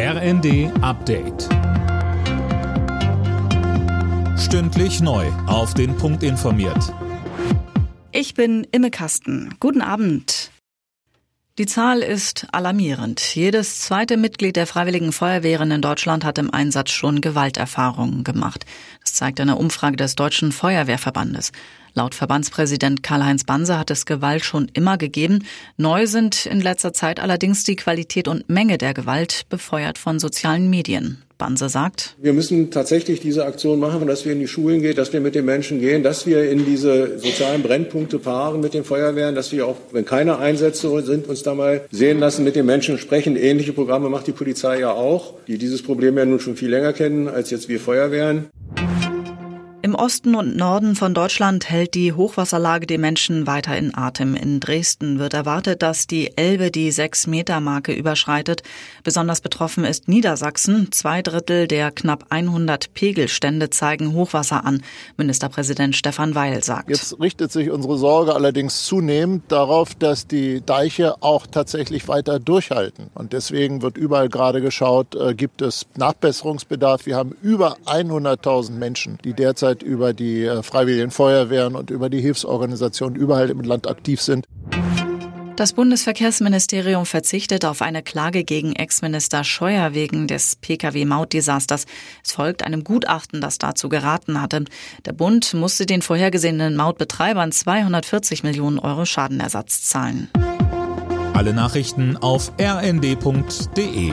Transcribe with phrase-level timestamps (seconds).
[0.00, 1.48] RND Update.
[4.38, 5.26] Stündlich neu.
[5.48, 6.94] Auf den Punkt informiert.
[8.12, 9.56] Ich bin Imme Kasten.
[9.58, 10.52] Guten Abend.
[11.58, 13.20] Die Zahl ist alarmierend.
[13.34, 18.66] Jedes zweite Mitglied der Freiwilligen Feuerwehren in Deutschland hat im Einsatz schon Gewalterfahrungen gemacht.
[19.00, 21.50] Das zeigt eine Umfrage des Deutschen Feuerwehrverbandes.
[21.98, 25.40] Laut Verbandspräsident Karl-Heinz Banse hat es Gewalt schon immer gegeben.
[25.78, 30.70] Neu sind in letzter Zeit allerdings die Qualität und Menge der Gewalt, befeuert von sozialen
[30.70, 31.20] Medien.
[31.38, 35.12] Banse sagt, wir müssen tatsächlich diese Aktion machen, dass wir in die Schulen gehen, dass
[35.12, 39.34] wir mit den Menschen gehen, dass wir in diese sozialen Brennpunkte fahren mit den Feuerwehren,
[39.34, 42.98] dass wir auch, wenn keine Einsätze sind, uns da mal sehen lassen, mit den Menschen
[42.98, 43.34] sprechen.
[43.36, 46.92] Ähnliche Programme macht die Polizei ja auch, die dieses Problem ja nun schon viel länger
[46.92, 48.46] kennen als jetzt wir Feuerwehren.
[49.80, 54.34] Im Osten und Norden von Deutschland hält die Hochwasserlage die Menschen weiter in Atem.
[54.34, 58.64] In Dresden wird erwartet, dass die Elbe die 6-Meter-Marke überschreitet.
[59.04, 60.90] Besonders betroffen ist Niedersachsen.
[60.90, 64.82] Zwei Drittel der knapp 100 Pegelstände zeigen Hochwasser an.
[65.16, 66.90] Ministerpräsident Stefan Weil sagt.
[66.90, 73.10] Jetzt richtet sich unsere Sorge allerdings zunehmend darauf, dass die Deiche auch tatsächlich weiter durchhalten.
[73.14, 77.06] Und deswegen wird überall gerade geschaut, äh, gibt es Nachbesserungsbedarf.
[77.06, 82.08] Wir haben über 100.000 Menschen, die derzeit derzeit über die äh, Freiwilligen Feuerwehren und über
[82.08, 84.46] die Hilfsorganisationen überall im Land aktiv sind.
[85.56, 91.86] Das Bundesverkehrsministerium verzichtet auf eine Klage gegen Ex-Minister Scheuer wegen des Pkw-Maut-Desasters.
[92.24, 94.64] Es folgt einem Gutachten, das dazu geraten hatte.
[95.04, 100.28] Der Bund musste den vorhergesehenen Mautbetreibern 240 Millionen Euro Schadenersatz zahlen.
[101.34, 104.12] Alle Nachrichten auf rnd.de